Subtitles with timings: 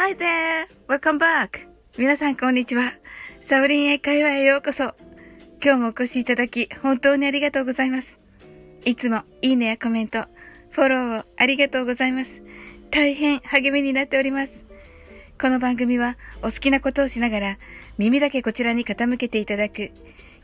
[0.00, 0.68] Hi there!
[0.86, 1.66] Welcome back!
[1.98, 2.92] 皆さんこんにちは。
[3.40, 4.94] サウリン英会話へようこそ。
[5.60, 8.20] 今日もお越しいただき、本当にありがとうございます。
[8.84, 10.26] いつもいいねやコメント、
[10.70, 12.42] フォローをありがとうございます。
[12.92, 14.66] 大変励みになっております。
[15.36, 17.58] この番組はお好きなことをしながら
[17.98, 19.90] 耳だけこちらに傾けていただく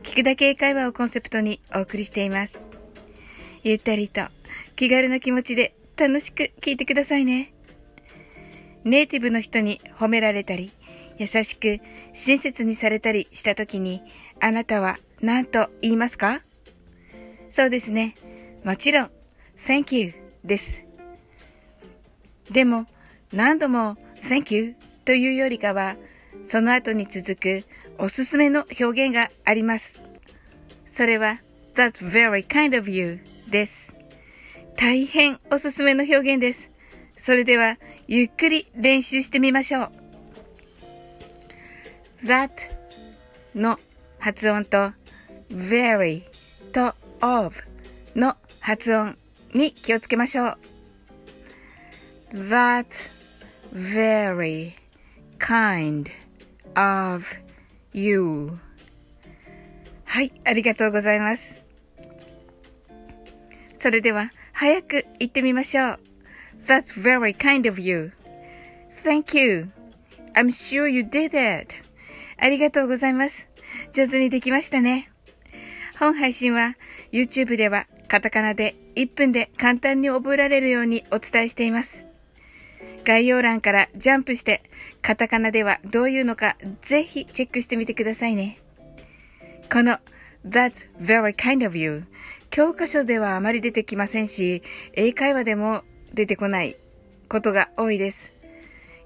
[0.02, 2.60] 聞くだけ英会話をコンセプトにお送りしています。
[3.62, 4.22] ゆったりと
[4.74, 7.53] 気軽な気持ちで楽しく聞いてくださいね。
[8.84, 10.72] ネイティブの人に褒められたり、
[11.18, 11.80] 優しく
[12.12, 14.02] 親切にされたりした時に、
[14.40, 16.42] あなたは何と言いますか？
[17.48, 18.16] そうですね。
[18.64, 19.10] もちろん、
[19.58, 20.84] Thank you です。
[22.50, 22.86] でも、
[23.32, 25.96] 何度も Thank you というよりかは、
[26.42, 27.64] その後に続く
[27.98, 30.02] おすすめの表現があります。
[30.84, 31.40] それは、
[31.74, 33.94] That's very kind of you です。
[34.76, 36.70] 大変おすすめの表現です。
[37.16, 39.90] それでは、ゆっくり練習してみましょう。
[42.26, 42.50] that
[43.54, 43.78] の
[44.18, 44.92] 発音と
[45.50, 46.22] very
[46.72, 47.54] と of
[48.14, 49.16] の発音
[49.54, 50.58] に気をつけましょう。
[52.32, 52.86] that
[53.72, 54.72] very
[55.38, 56.10] kind
[56.74, 57.24] of
[57.92, 58.58] you
[60.04, 61.60] はい、ありがとうございます。
[63.78, 66.13] それでは、早く行ってみましょう。
[66.60, 68.12] That's very kind of you.
[69.04, 69.70] Thank you.
[70.34, 71.74] I'm sure you did it.
[72.36, 73.48] ありがとうございます。
[73.92, 75.10] 上手にできましたね。
[75.98, 76.76] 本配信は
[77.12, 82.04] YouTube ではカタカナで1分で簡単に覚えられるようにお伝えしています。
[83.04, 84.62] 概要欄からジャンプして
[85.02, 88.58] カタカナではどういうのかぜひチェックしてみてくださいね。
[89.70, 89.98] この
[90.46, 92.04] That's very kind of you
[92.50, 94.62] 教科書ではあまり出てきませんし、
[94.94, 95.82] 英会話でも
[96.14, 96.76] 出てこない
[97.28, 98.32] ことが多いです。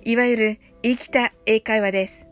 [0.04, 2.26] いわゆる生きた英会話です。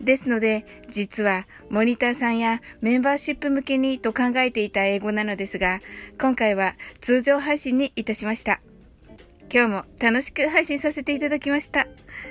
[0.00, 5.80] ですので、実はモニターさんやメンバーシップ向けにと考えていた英語なのですが、
[6.20, 8.60] 今回は通常配信にいたしました。
[9.52, 11.86] 今日も楽しく配信させていただきました。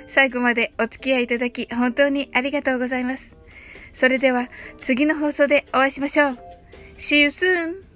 [0.06, 3.34] 最後までお付き合いいただき本当にありがとうございます。
[3.92, 4.48] それでは
[4.78, 6.38] 次の放送でお会いしましょう。
[6.96, 7.91] See you soon!